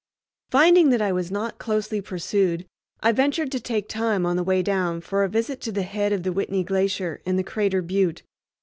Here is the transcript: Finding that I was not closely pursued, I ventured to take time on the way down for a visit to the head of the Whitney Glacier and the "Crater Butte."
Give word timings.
Finding 0.49 0.89
that 0.89 1.01
I 1.03 1.11
was 1.11 1.29
not 1.29 1.59
closely 1.59 2.01
pursued, 2.01 2.65
I 3.01 3.11
ventured 3.11 3.51
to 3.51 3.59
take 3.59 3.87
time 3.87 4.25
on 4.25 4.35
the 4.35 4.43
way 4.43 4.63
down 4.63 4.99
for 4.99 5.23
a 5.23 5.29
visit 5.29 5.61
to 5.61 5.71
the 5.71 5.83
head 5.83 6.11
of 6.11 6.23
the 6.23 6.33
Whitney 6.33 6.63
Glacier 6.63 7.21
and 7.23 7.37
the 7.37 7.43
"Crater 7.43 7.83
Butte." 7.83 8.23